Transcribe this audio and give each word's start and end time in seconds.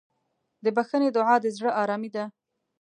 د 0.63 0.65
بښنې 0.75 1.09
دعا 1.15 1.35
د 1.43 1.45
زړه 1.57 1.71
ارامي 1.81 2.09
ده. 2.15 2.23